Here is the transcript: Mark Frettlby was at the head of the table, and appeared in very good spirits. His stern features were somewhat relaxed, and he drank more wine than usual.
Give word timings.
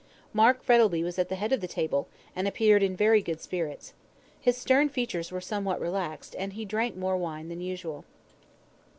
Mark 0.33 0.63
Frettlby 0.63 1.03
was 1.03 1.19
at 1.19 1.29
the 1.29 1.35
head 1.35 1.51
of 1.53 1.61
the 1.61 1.67
table, 1.67 2.07
and 2.35 2.47
appeared 2.47 2.81
in 2.81 2.95
very 2.95 3.21
good 3.21 3.39
spirits. 3.39 3.93
His 4.39 4.57
stern 4.57 4.89
features 4.89 5.31
were 5.31 5.39
somewhat 5.41 5.79
relaxed, 5.79 6.35
and 6.39 6.53
he 6.53 6.65
drank 6.65 6.95
more 6.97 7.15
wine 7.17 7.49
than 7.49 7.61
usual. 7.61 8.03